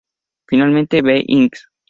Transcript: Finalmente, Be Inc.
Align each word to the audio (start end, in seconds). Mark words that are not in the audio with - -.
Finalmente, 0.47 1.03
Be 1.03 1.23
Inc. 1.27 1.57